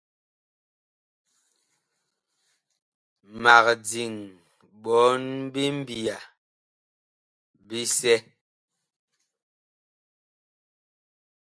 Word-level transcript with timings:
Mag 3.41 3.65
diŋ 3.87 4.13
ɓɔɔn 4.81 5.23
bi 5.53 5.63
mbiya 5.79 6.17
bisɛ. 7.67 8.15